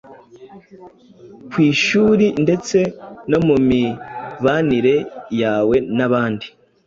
ku 1.49 1.57
ishuli 1.71 2.25
ndetse 2.43 2.77
no 3.29 3.39
mu 3.47 3.55
mibanire 3.67 4.95
yawe 5.41 5.75
n’abandi 5.97 6.47